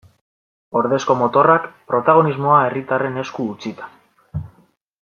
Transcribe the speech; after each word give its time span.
Ordezko 0.79 1.15
motorrak, 1.19 1.67
protagonismoa 1.91 2.57
herritarren 2.63 3.21
esku 3.25 3.47
utzita. 3.53 3.91